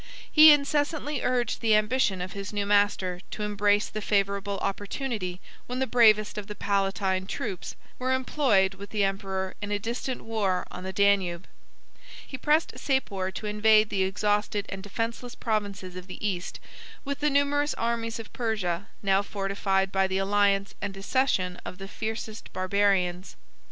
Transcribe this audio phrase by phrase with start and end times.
[0.31, 5.77] He incessantly urged the ambition of his new master to embrace the favorable opportunity when
[5.77, 10.65] the bravest of the Palatine troops were employed with the emperor in a distant war
[10.71, 11.45] on the Danube.
[12.25, 16.59] He pressed Sapor to invade the exhausted and defenceless provinces of the East,
[17.05, 21.87] with the numerous armies of Persia, now fortified by the alliance and accession of the
[21.87, 23.35] fiercest Barbarians.